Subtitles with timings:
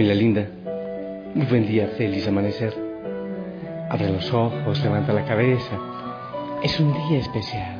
[0.00, 0.46] Familia linda,
[1.34, 2.74] muy buen día, feliz amanecer.
[3.90, 5.78] Abre los ojos, levanta la cabeza.
[6.62, 7.76] Es un día especial.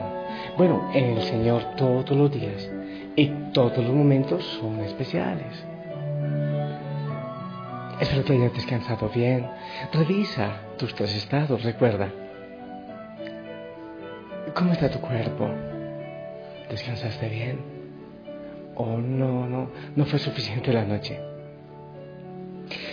[0.58, 2.70] Bueno, en el Señor todos los días
[3.16, 5.64] y todos los momentos son especiales.
[8.00, 9.46] Espero que hayas descansado bien.
[9.90, 12.10] Revisa tus tres estados, recuerda.
[14.52, 15.48] ¿Cómo está tu cuerpo?
[16.68, 17.60] ¿Descansaste bien?
[18.74, 21.29] ¿O no, no, no fue suficiente la noche?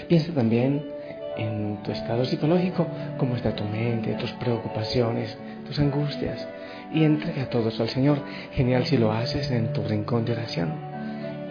[0.07, 0.85] Piensa también
[1.37, 2.87] en tu estado psicológico,
[3.17, 6.47] cómo está tu mente, tus preocupaciones, tus angustias.
[6.93, 8.19] Y entrega todo eso al Señor.
[8.53, 10.73] Genial si lo haces en tu rincón de oración.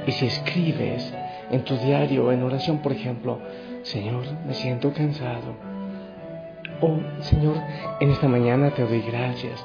[0.06, 1.12] Y si escribes
[1.50, 3.40] en tu diario, en oración, por ejemplo,
[3.82, 5.54] Señor, me siento cansado.
[6.80, 7.56] O, Señor,
[8.00, 9.64] en esta mañana te doy gracias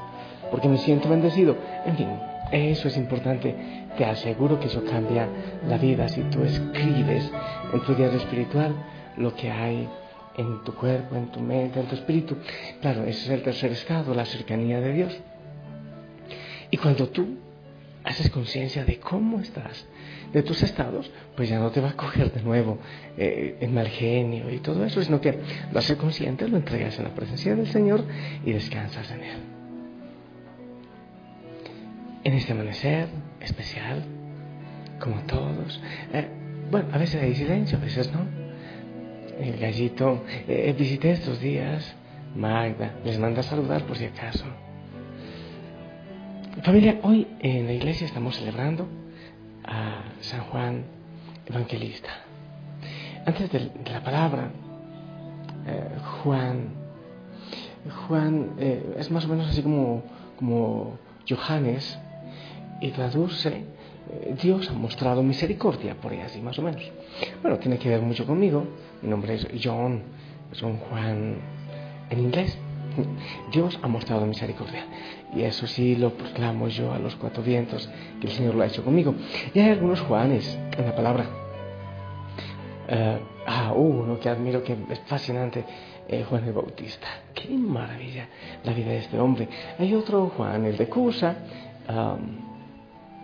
[0.52, 1.56] porque me siento bendecido.
[1.86, 2.10] En fin,
[2.52, 3.56] eso es importante.
[3.98, 5.28] Te aseguro que eso cambia
[5.68, 7.30] la vida si tú escribes
[7.74, 8.76] en tu diario espiritual
[9.18, 9.88] lo que hay
[10.38, 12.38] en tu cuerpo, en tu mente, en tu espíritu.
[12.82, 15.20] Claro, ese es el tercer estado, la cercanía de Dios.
[16.70, 17.38] Y cuando tú
[18.04, 19.86] haces conciencia de cómo estás,
[20.34, 22.80] de tus estados, pues ya no te va a coger de nuevo
[23.18, 25.38] eh, el mal genio y todo eso, sino que
[25.72, 28.04] lo haces consciente, lo entregas en la presencia del Señor
[28.46, 29.61] y descansas en Él.
[32.24, 33.08] En este amanecer
[33.40, 34.04] especial,
[35.00, 35.82] como todos,
[36.14, 36.28] eh,
[36.70, 38.42] bueno, a veces hay silencio, a veces no
[39.42, 41.96] el gallito, eh, visité estos días,
[42.36, 44.46] Magda, les manda a saludar por si acaso.
[46.64, 48.88] Familia, hoy en la iglesia estamos celebrando
[49.64, 50.84] a San Juan
[51.48, 52.10] Evangelista.
[53.26, 54.52] Antes de, la palabra,
[55.66, 56.70] eh, Juan,
[58.08, 60.04] Juan eh, es más o menos así como,
[60.38, 61.98] como Johannes
[62.82, 63.64] y traduce
[64.42, 66.84] Dios ha mostrado misericordia por ella, así más o menos.
[67.42, 68.66] Bueno, tiene que ver mucho conmigo.
[69.02, 70.02] Mi nombre es John,
[70.60, 71.36] John Juan
[72.10, 72.58] en inglés.
[73.52, 74.86] Dios ha mostrado misericordia.
[75.34, 78.68] Y eso sí lo proclamo yo a los cuatro vientos, que el Señor lo ha
[78.68, 79.16] hecho conmigo.
[79.54, 81.26] Y hay algunos Juanes en la palabra.
[82.90, 85.64] Uh, ah, uno que admiro que es fascinante,
[86.10, 87.08] eh, Juan el Bautista.
[87.34, 88.28] Qué maravilla
[88.66, 89.48] la vida de este hombre.
[89.80, 91.38] Hay otro Juan, el de Cusa.
[91.88, 92.51] Um,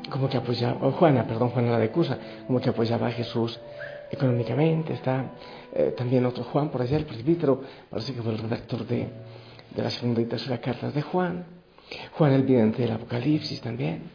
[0.09, 3.59] como que apoyaba, Juana, perdón, Juana la de Cusa, como que apoyaba a Jesús
[4.11, 4.93] económicamente.
[4.93, 5.31] Está
[5.73, 9.07] eh, también otro Juan por allá, el presbítero, parece que fue el redactor de,
[9.75, 11.45] de la segunda y tercera cartas de Juan.
[12.13, 14.11] Juan el vidente del Apocalipsis también.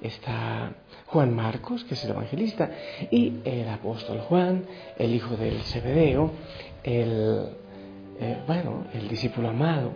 [0.00, 0.72] Está
[1.06, 2.70] Juan Marcos, que es el evangelista,
[3.10, 4.64] y el apóstol Juan,
[4.96, 6.30] el hijo del Zebedeo,
[6.84, 7.48] el,
[8.20, 9.90] eh, bueno, el discípulo amado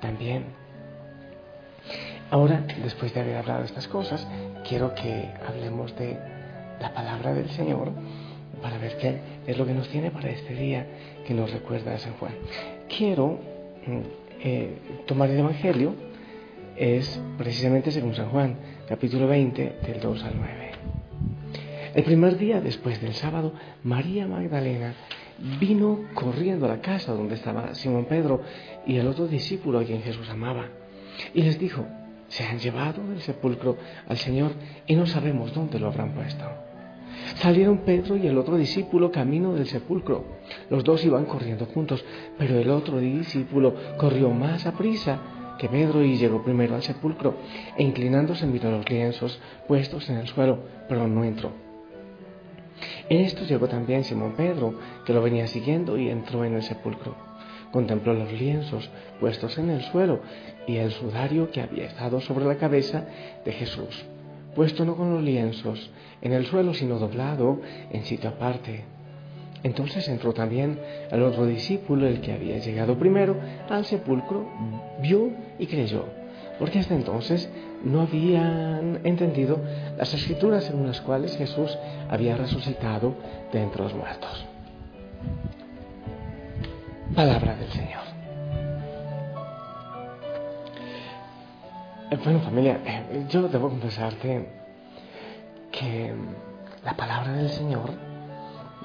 [0.00, 0.44] también.
[2.30, 4.24] Ahora, después de haber hablado de estas cosas,
[4.68, 6.16] quiero que hablemos de
[6.80, 7.90] la palabra del Señor
[8.62, 9.18] para ver qué
[9.48, 10.86] es lo que nos tiene para este día
[11.26, 12.32] que nos recuerda a San Juan.
[12.88, 13.40] Quiero
[13.84, 14.00] mm,
[14.44, 15.94] eh, tomar el Evangelio,
[16.76, 18.56] es precisamente según San Juan,
[18.88, 20.70] capítulo 20, del 2 al 9.
[21.96, 24.94] El primer día después del sábado, María Magdalena
[25.58, 28.42] vino corriendo a la casa donde estaba Simón Pedro
[28.86, 30.68] y el otro discípulo a quien Jesús amaba,
[31.34, 31.86] y les dijo,
[32.30, 33.76] se han llevado del sepulcro
[34.08, 34.52] al Señor
[34.86, 36.44] y no sabemos dónde lo habrán puesto.
[37.36, 40.24] Salieron Pedro y el otro discípulo camino del sepulcro.
[40.70, 42.04] Los dos iban corriendo juntos,
[42.38, 45.18] pero el otro discípulo corrió más a prisa
[45.58, 47.34] que Pedro y llegó primero al sepulcro,
[47.76, 50.58] e inclinándose miró los lienzos puestos en el suelo,
[50.88, 51.52] pero no entró.
[53.10, 54.74] En esto llegó también Simón Pedro,
[55.04, 57.29] que lo venía siguiendo, y entró en el sepulcro.
[57.72, 58.88] Contempló los lienzos
[59.20, 60.20] puestos en el suelo
[60.66, 63.04] y el sudario que había estado sobre la cabeza
[63.44, 64.04] de Jesús,
[64.54, 65.90] puesto no con los lienzos
[66.20, 68.84] en el suelo, sino doblado en sitio aparte.
[69.62, 70.78] Entonces entró también
[71.10, 73.36] el otro discípulo, el que había llegado primero
[73.68, 74.48] al sepulcro,
[75.02, 76.06] vio y creyó,
[76.58, 77.48] porque hasta entonces
[77.84, 79.60] no habían entendido
[79.96, 81.78] las escrituras en las cuales Jesús
[82.08, 83.14] había resucitado
[83.52, 84.49] de entre los muertos.
[87.14, 88.02] Palabra del Señor.
[92.10, 94.48] Eh, bueno, familia, eh, yo debo confesarte
[95.72, 96.14] que
[96.84, 97.90] la palabra del Señor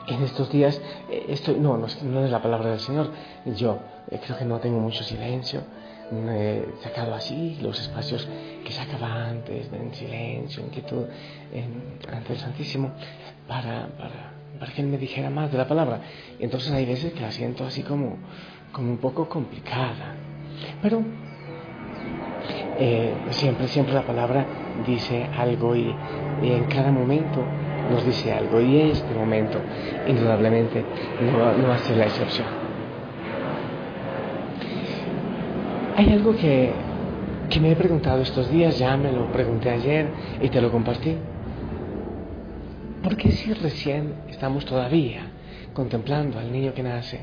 [0.07, 3.12] en estos días, eh, estoy, no, no, es la palabra del Señor,
[3.56, 3.80] yo
[4.10, 5.62] creo que no tengo mucho silencio,
[6.12, 8.27] no he sacado así los espacios
[8.63, 11.06] que sacaba antes, en silencio, en quietud,
[11.54, 12.92] en, ante el Santísimo,
[13.48, 16.02] para, para para que él me dijera más de la palabra.
[16.40, 18.18] Entonces hay veces que la siento así como,
[18.72, 20.16] como un poco complicada.
[20.81, 21.04] Pero
[22.78, 24.46] eh, siempre, siempre la palabra
[24.86, 25.94] dice algo y,
[26.42, 27.42] en cada momento
[27.90, 29.60] nos dice algo y este momento,
[30.07, 30.84] indudablemente,
[31.22, 32.48] no, no va a ser la excepción.
[35.96, 36.72] Hay algo que,
[37.50, 40.10] que me he preguntado estos días, ya me lo pregunté ayer
[40.42, 41.16] y te lo compartí.
[43.06, 45.28] ¿Por qué si recién estamos todavía
[45.75, 47.22] contemplando al niño que nace?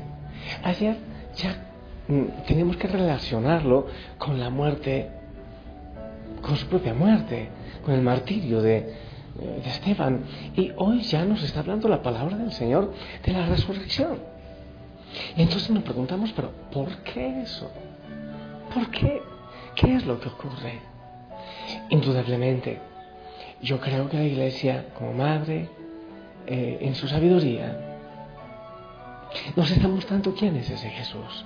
[0.63, 0.95] Ayer
[1.35, 1.57] ya
[2.07, 3.87] mm, tenemos que relacionarlo
[4.17, 5.09] con la muerte,
[6.41, 7.49] con su propia muerte,
[7.83, 8.95] con el martirio de,
[9.35, 10.23] de Esteban.
[10.55, 14.19] Y hoy ya nos está hablando la palabra del Señor de la resurrección.
[15.35, 17.69] Y entonces nos preguntamos, pero ¿por qué eso?
[18.73, 19.21] ¿Por qué?
[19.75, 20.79] ¿Qué es lo que ocurre?
[21.89, 22.92] Indudablemente,
[23.63, 25.69] yo creo que la Iglesia, como madre,
[26.45, 27.77] eh, en su sabiduría,
[29.55, 31.45] nos está mostrando quién es ese Jesús.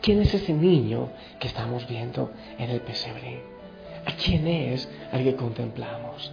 [0.00, 3.42] ¿Quién es ese niño que estamos viendo en el pesebre?
[4.04, 6.32] ¿A quién es al que contemplamos?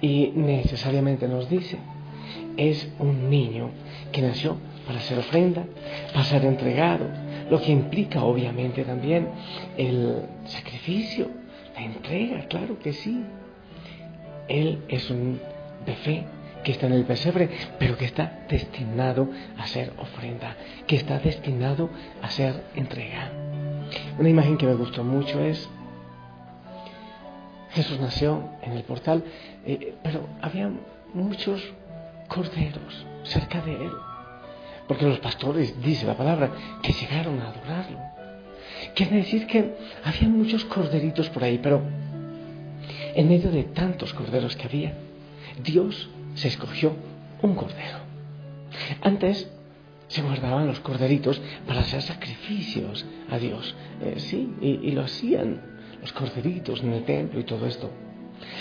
[0.00, 1.78] Y necesariamente nos dice,
[2.56, 3.70] es un niño
[4.12, 4.56] que nació
[4.86, 5.64] para ser ofrenda,
[6.12, 7.06] para ser entregado,
[7.50, 9.28] lo que implica obviamente también
[9.76, 11.28] el sacrificio,
[11.74, 13.24] la entrega, claro que sí.
[14.48, 15.40] Él es un
[16.04, 16.24] fe
[16.64, 17.48] que está en el pesebre,
[17.78, 20.56] pero que está destinado a ser ofrenda,
[20.86, 21.90] que está destinado
[22.22, 23.30] a ser entrega.
[24.18, 25.68] Una imagen que me gustó mucho es
[27.70, 29.22] Jesús nació en el portal,
[29.64, 30.70] eh, pero había
[31.14, 31.62] muchos
[32.26, 33.92] corderos cerca de él,
[34.88, 36.50] porque los pastores, dice la palabra,
[36.82, 37.98] que llegaron a adorarlo.
[38.94, 41.82] Quiere decir que había muchos corderitos por ahí, pero
[43.16, 44.94] en medio de tantos corderos que había,
[45.64, 46.92] Dios se escogió
[47.40, 47.98] un cordero.
[49.00, 49.50] Antes
[50.08, 53.74] se guardaban los corderitos para hacer sacrificios a Dios.
[54.02, 55.62] Eh, sí, y, lo hacían
[56.00, 57.90] los corderitos en el templo y todo esto.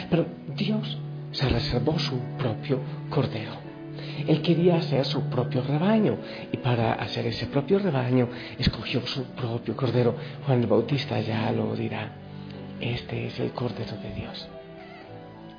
[0.10, 0.26] Pero
[0.56, 0.98] Dios
[1.32, 2.80] se reservó su propio
[3.10, 3.66] cordero.
[4.26, 6.18] Él quería hacer su propio rebaño
[6.54, 10.16] y para hacer ese propio rebaño escogió su propio cordero.
[10.46, 12.25] Juan el Bautista ya lo dirá.
[12.80, 14.48] Este es el Cordero de Dios.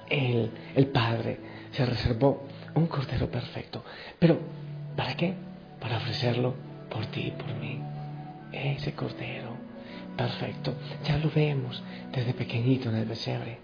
[0.08, 1.38] Él, el Padre,
[1.72, 3.84] se reservó un Cordero perfecto.
[4.18, 4.38] Pero,
[4.96, 5.34] ¿para qué?
[5.80, 6.54] Para ofrecerlo
[6.90, 7.80] por ti y por mí.
[8.52, 9.56] Ese Cordero
[10.16, 10.74] perfecto.
[11.04, 11.82] Ya lo vemos
[12.12, 13.58] desde pequeñito en el pesebre.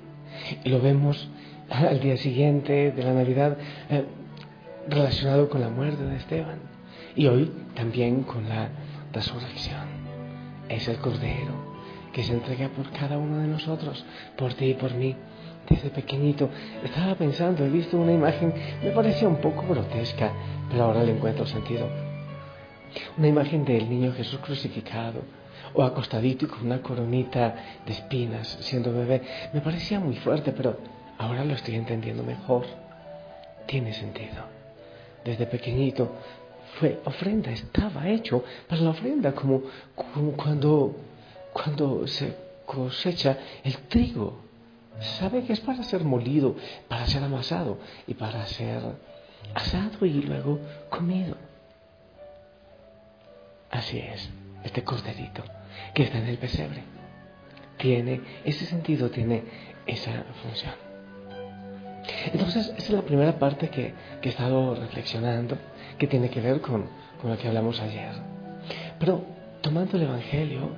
[0.64, 1.28] Y lo vemos
[1.68, 3.56] al día siguiente de la Navidad
[3.90, 4.04] eh,
[4.88, 6.58] relacionado con la muerte de Esteban.
[7.14, 8.70] Y hoy también con la
[9.12, 10.02] resurrección.
[10.68, 11.71] Es el Cordero
[12.12, 14.04] que se entrega por cada uno de nosotros,
[14.36, 15.16] por ti y por mí.
[15.68, 16.48] Desde pequeñito
[16.84, 20.32] estaba pensando, he visto una imagen, me parecía un poco grotesca,
[20.70, 21.88] pero ahora le encuentro sentido.
[23.16, 25.22] Una imagen del niño Jesús crucificado,
[25.74, 27.54] o acostadito y con una coronita
[27.86, 29.22] de espinas, siendo bebé.
[29.52, 30.78] Me parecía muy fuerte, pero
[31.18, 32.66] ahora lo estoy entendiendo mejor.
[33.66, 34.44] Tiene sentido.
[35.24, 36.12] Desde pequeñito
[36.78, 39.62] fue ofrenda, estaba hecho para la ofrenda, como,
[39.94, 40.96] como cuando
[41.52, 44.40] cuando se cosecha el trigo.
[45.18, 46.54] Sabe que es para ser molido,
[46.88, 48.82] para ser amasado y para ser
[49.54, 51.36] asado y luego comido.
[53.70, 54.30] Así es,
[54.64, 55.42] este corderito
[55.94, 56.82] que está en el pesebre
[57.82, 59.42] tiene ese sentido, tiene
[59.86, 60.74] esa función.
[62.32, 63.92] Entonces, esa es la primera parte que,
[64.22, 65.58] he estado reflexionando,
[65.98, 66.86] que tiene que ver con,
[67.20, 68.12] con lo que hablamos ayer.
[69.00, 69.24] Pero
[69.60, 70.70] tomando el Evangelio,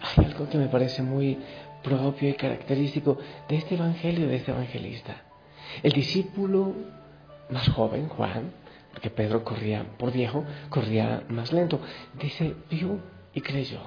[0.00, 1.38] hay algo que me parece muy
[1.82, 5.22] propio y característico de este evangelio, de este evangelista.
[5.82, 6.74] El discípulo
[7.50, 8.52] más joven, Juan,
[8.92, 11.80] porque Pedro corría por viejo, corría más lento,
[12.20, 12.98] dice, vio
[13.34, 13.80] y creyó.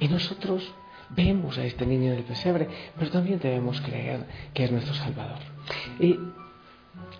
[0.00, 0.72] Y nosotros
[1.10, 4.24] vemos a este niño del pesebre, pero también debemos creer
[4.54, 5.38] que es nuestro Salvador.
[6.00, 6.18] Y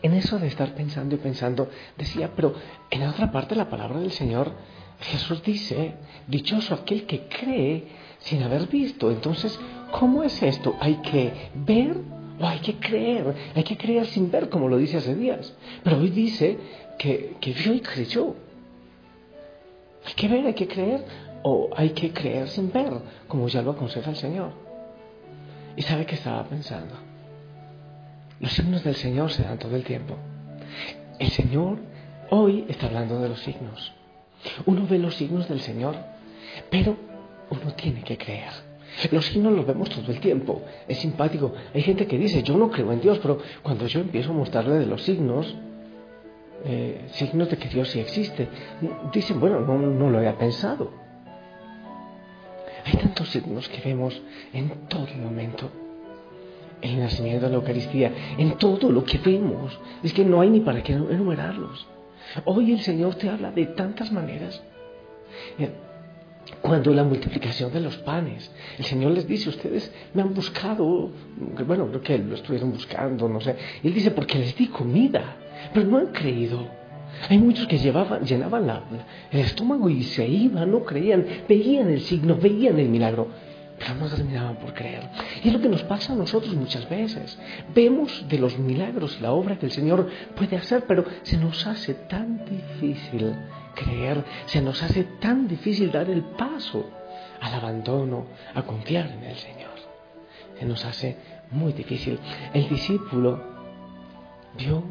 [0.03, 2.55] en eso de estar pensando y pensando, decía, pero
[2.91, 4.53] en otra parte la palabra del Señor
[5.01, 5.95] Jesús dice,
[6.27, 7.85] dichoso aquel que cree
[8.21, 9.11] sin haber visto.
[9.11, 9.59] Entonces,
[9.93, 10.77] ¿cómo es esto?
[10.81, 11.97] ¿Hay que ver
[12.39, 13.35] o hay que creer?
[13.55, 15.55] Hay que creer sin ver, como lo dice hace días.
[15.83, 16.59] Pero hoy dice
[16.99, 18.35] que, que vio y creyó.
[20.05, 21.05] Hay que ver, hay que creer
[21.43, 22.93] o hay que creer sin ver,
[23.29, 24.53] como ya lo aconseja el Señor.
[25.77, 26.95] ¿Y sabe qué estaba pensando?
[28.41, 30.17] Los signos del Señor se dan todo el tiempo.
[31.19, 31.79] El Señor
[32.31, 33.95] hoy está hablando de los signos.
[34.67, 35.97] Uno ve los signos del Señor,
[36.71, 36.97] pero
[37.51, 38.53] uno tiene que creer.
[39.11, 40.63] Los signos los vemos todo el tiempo.
[40.89, 41.53] Es simpático.
[41.75, 44.79] Hay gente que dice, yo no creo en Dios, pero cuando yo empiezo a mostrarle
[44.79, 45.55] de los signos,
[46.65, 48.49] eh, signos de que Dios sí existe,
[49.13, 50.91] dicen, bueno, no, no lo había pensado.
[52.85, 54.21] Hay tantos signos que vemos
[54.53, 55.71] en todo momento.
[56.83, 59.79] el nacimiento de la Eucaristía, en todo lo que vemos.
[60.03, 61.87] Es que no hay ni para qué enumerarlos.
[62.45, 64.63] Hoy el Señor te habla de tantas maneras.
[66.63, 71.11] Cuando la multiplicación de los panes, el Señor les dice, ustedes me han buscado,
[71.67, 73.57] bueno, creo que lo estuvieron buscando, no sé.
[73.83, 75.37] Él dice, porque les di comida,
[75.75, 76.67] pero no han creído.
[77.29, 78.69] Hay muchos que llevaban, llenaban
[79.31, 83.29] el estómago y se iban, no creían, veían el signo, veían el milagro,
[83.79, 85.09] pero no terminaban por creer.
[85.43, 87.39] Y es lo que nos pasa a nosotros muchas veces.
[87.75, 91.67] Vemos de los milagros y la obra que el Señor puede hacer, pero se nos
[91.67, 93.35] hace tan difícil
[93.75, 96.91] creer, se nos hace tan difícil dar el paso
[97.41, 99.77] al abandono, a confiar en el Señor.
[100.59, 101.17] Se nos hace
[101.51, 102.19] muy difícil.
[102.55, 103.43] El discípulo
[104.57, 104.83] vio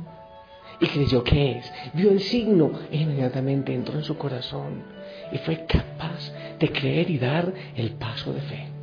[0.79, 4.83] y creyó que es, vio el signo e inmediatamente entró en su corazón
[5.31, 8.74] y fue capaz de creer y dar el paso de fe.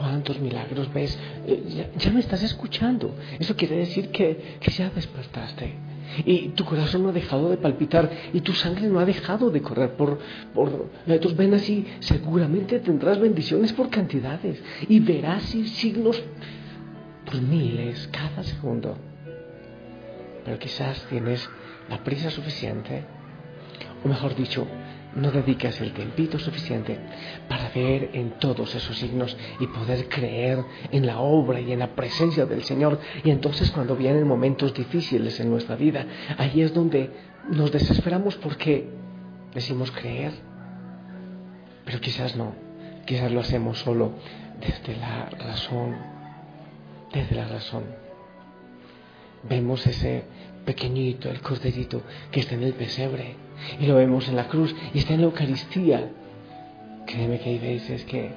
[0.00, 1.18] ¿Cuántos milagros ves?
[1.46, 3.14] Eh, ya, me estás escuchando.
[3.38, 5.74] Eso quiere decir que, que ya despertaste.
[6.24, 9.62] Y tu corazón no ha dejado de palpitar y tu sangre no ha dejado de
[9.62, 10.18] correr por,
[10.54, 16.20] por eh, tus venas y seguramente tendrás bendiciones por cantidades y verás signos
[17.24, 18.96] por miles cada segundo
[20.44, 21.48] pero quizás tienes
[21.88, 23.04] la prisa suficiente,
[24.04, 24.66] o mejor dicho,
[25.14, 26.98] no dedicas el tiempito suficiente
[27.48, 31.88] para ver en todos esos signos y poder creer en la obra y en la
[31.94, 32.98] presencia del Señor.
[33.24, 36.06] Y entonces cuando vienen momentos difíciles en nuestra vida,
[36.38, 37.10] ahí es donde
[37.50, 38.88] nos desesperamos porque
[39.54, 40.32] decimos creer,
[41.84, 42.54] pero quizás no,
[43.06, 44.12] quizás lo hacemos solo
[44.60, 45.96] desde la razón,
[47.12, 48.10] desde la razón
[49.42, 50.24] vemos ese
[50.64, 53.36] pequeñito, el corderito que está en el pesebre,
[53.78, 56.10] y lo vemos en la cruz y está en la Eucaristía.
[57.06, 58.30] Créeme que hay veces que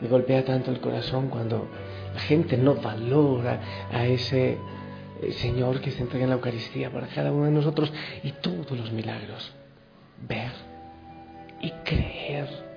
[0.00, 1.68] me golpea tanto el corazón cuando
[2.14, 3.60] la gente no valora
[3.92, 4.58] a ese
[5.22, 8.70] eh, Señor que se entrega en la Eucaristía para cada uno de nosotros y todos
[8.70, 9.52] los milagros.
[10.28, 10.52] Ver
[11.60, 12.69] y creer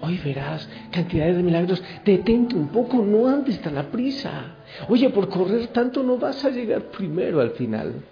[0.00, 1.82] Hoy verás cantidades de milagros.
[2.04, 4.56] Detente un poco, no andes tan a prisa.
[4.88, 8.04] Oye, por correr tanto no vas a llegar primero al final.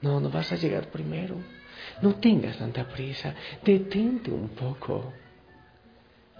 [0.00, 1.36] No, no vas a llegar primero.
[2.00, 3.34] No tengas tanta prisa.
[3.64, 5.12] Detente un poco.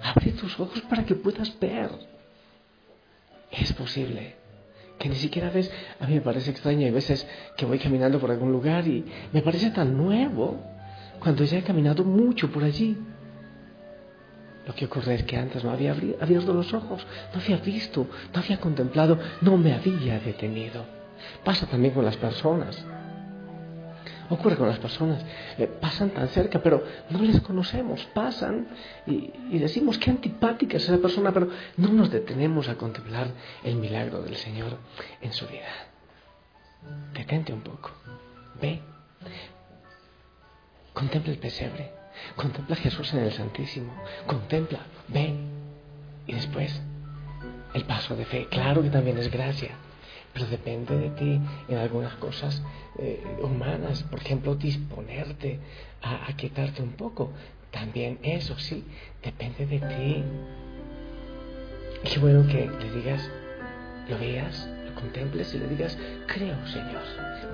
[0.03, 1.91] Abre tus ojos para que puedas ver.
[3.51, 4.37] Es posible
[4.99, 5.71] que ni siquiera ves.
[6.01, 6.87] A mí me parece extraño.
[6.87, 10.61] Hay veces que voy caminando por algún lugar y me parece tan nuevo
[11.19, 12.97] cuando ya he caminado mucho por allí.
[14.66, 17.04] Lo que ocurre es que antes no había abierto los ojos,
[17.35, 20.85] no había visto, no había contemplado, no me había detenido.
[21.45, 22.85] Pasa también con las personas.
[24.31, 25.23] Ocurre con las personas,
[25.59, 28.69] eh, pasan tan cerca, pero no les conocemos, pasan
[29.07, 33.26] y, decimos qué antipática es esa persona, pero no nos detenemos a contemplar
[33.62, 34.78] el milagro del Señor
[35.21, 35.69] en su vida.
[37.12, 37.90] Detente un poco,
[38.61, 38.81] ve,
[40.95, 41.92] contempla el pesebre,
[42.37, 43.93] Contempla a Jesús en el Santísimo.
[44.26, 45.50] Contempla, ven.
[46.26, 46.81] Y después,
[47.75, 48.47] el paso de fe.
[48.50, 49.71] Claro que también es gracia,
[50.33, 52.62] pero depende de ti en algunas cosas
[52.99, 54.02] eh, humanas.
[54.05, 55.59] Por ejemplo, disponerte
[56.02, 57.33] a, a quietarte un poco.
[57.71, 58.85] También eso sí,
[59.23, 60.25] depende de ti.
[62.05, 63.31] Qué bueno que le digas,
[64.09, 67.02] lo veas, lo contemples y le digas, creo, Señor,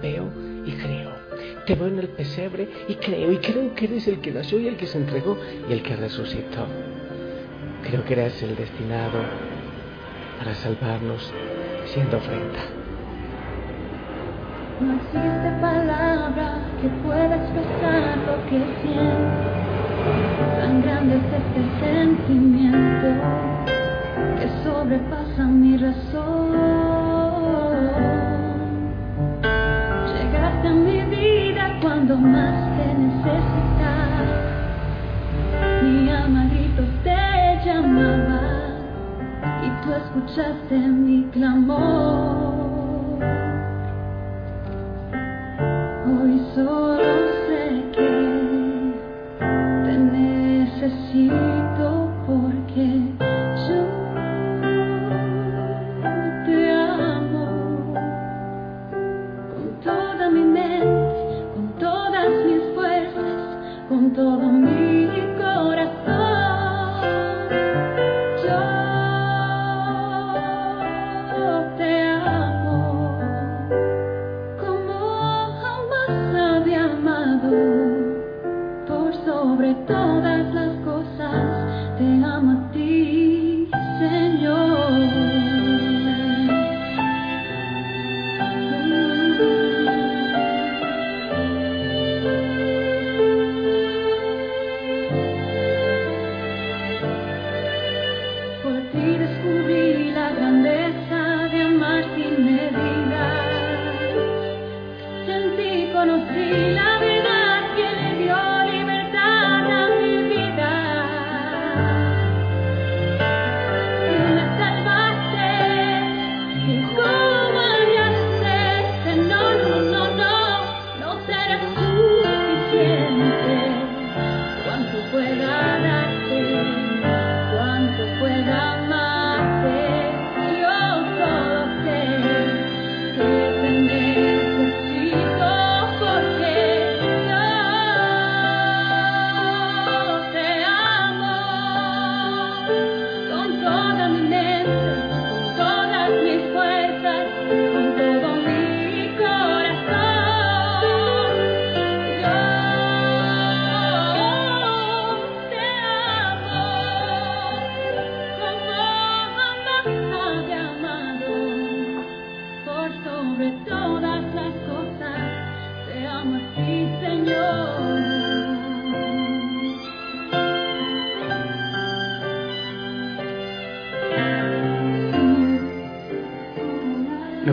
[0.03, 0.33] veo
[0.67, 1.28] y creo.
[1.69, 4.69] Te veo en el pesebre y creo, y creo que eres el que nació y
[4.69, 5.37] el que se entregó
[5.69, 6.67] y el que resucitó.
[7.83, 9.19] Creo que eres el destinado
[10.39, 11.31] para salvarnos
[11.85, 12.61] siendo ofrenda.
[14.81, 19.39] No existe palabra que pueda expresar lo que siento.
[20.59, 23.09] Tan grande es este sentimiento
[24.41, 26.78] que sobrepasa mi razón.
[39.99, 43.19] Escuchaste mi clamor.
[46.07, 46.88] Hoy solo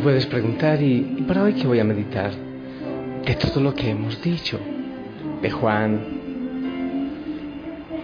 [0.05, 2.29] puedes preguntar, ¿y, para hoy qué voy a meditar?
[3.25, 4.59] De todo lo que hemos dicho,
[5.41, 5.99] de Juan,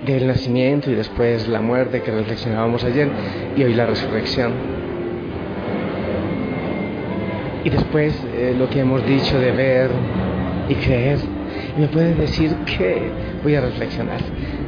[0.03, 3.07] del nacimiento y después la muerte que reflexionábamos ayer
[3.55, 4.51] y hoy la resurrección.
[7.63, 9.91] Y después eh, lo que hemos dicho de ver
[10.69, 11.19] y creer.
[11.77, 13.11] Y me puedes decir que
[13.43, 14.21] voy a reflexionar.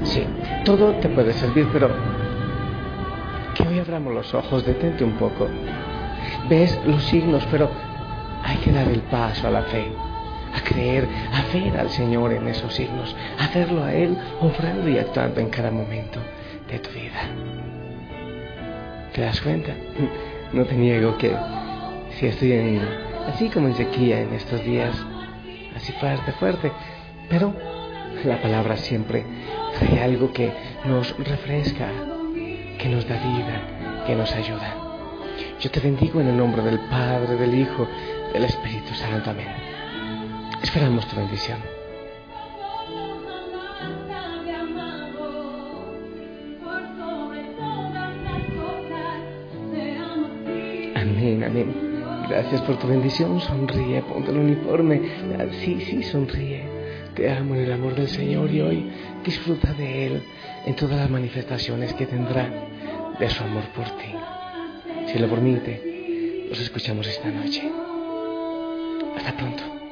[0.04, 0.24] Sí,
[0.66, 1.90] todo te puede servir, pero
[3.56, 5.48] que hoy abramos los ojos, detente un poco.
[6.50, 7.70] Ves los signos, pero
[8.44, 9.88] hay que dar el paso a la fe,
[10.54, 14.98] a creer, a ver al Señor en esos signos, a verlo a Él obrando y
[14.98, 16.20] actuando en cada momento
[16.70, 17.22] de tu vida.
[19.14, 19.74] ¿Te das cuenta?
[20.54, 21.36] No te niego que
[22.12, 22.80] si estoy en,
[23.28, 24.96] así como en sequía en estos días,
[25.76, 26.72] así fuerte, fuerte,
[27.28, 27.56] pero
[28.24, 29.26] la palabra siempre
[29.80, 30.52] trae algo que
[30.86, 31.88] nos refresca,
[32.78, 34.83] que nos da vida, que nos ayuda.
[35.64, 37.88] Yo te bendigo en el nombre del Padre, del Hijo,
[38.34, 39.30] del Espíritu Santo.
[39.30, 39.48] Amén.
[40.62, 41.58] Esperamos tu bendición.
[50.98, 51.74] Amén, amén.
[52.28, 53.40] Gracias por tu bendición.
[53.40, 55.02] Sonríe, ponte el uniforme.
[55.62, 56.68] Sí, sí, sonríe.
[57.16, 58.92] Te amo en el amor del Señor y hoy
[59.24, 60.24] disfruta de Él
[60.66, 62.50] en todas las manifestaciones que tendrá
[63.18, 64.14] de su amor por ti.
[65.14, 67.62] Si lo permite, nos escuchamos esta noche.
[69.16, 69.83] Hasta pronto.